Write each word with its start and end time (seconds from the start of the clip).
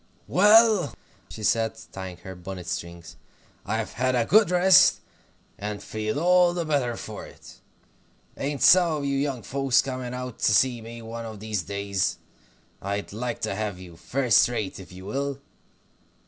"Well," 0.27 0.95
she 1.29 1.43
said, 1.43 1.77
tying 1.91 2.17
her 2.23 2.33
bonnet 2.33 2.65
strings, 2.65 3.17
"I've 3.67 3.93
had 3.93 4.15
a 4.15 4.25
good 4.25 4.49
rest, 4.49 4.99
and 5.59 5.83
feel 5.83 6.19
all 6.19 6.55
the 6.55 6.65
better 6.65 6.97
for 6.97 7.27
it. 7.27 7.59
Ain't 8.35 8.63
some 8.63 8.93
of 8.93 9.05
you 9.05 9.15
young 9.15 9.43
folks 9.43 9.79
coming 9.83 10.15
out 10.15 10.39
to 10.39 10.53
see 10.55 10.81
me 10.81 11.03
one 11.03 11.25
of 11.25 11.39
these 11.39 11.61
days? 11.61 12.17
I'd 12.81 13.13
like 13.13 13.41
to 13.41 13.53
have 13.53 13.77
you, 13.77 13.95
first 13.95 14.47
rate, 14.49 14.79
if 14.79 14.91
you 14.91 15.05
will. 15.05 15.39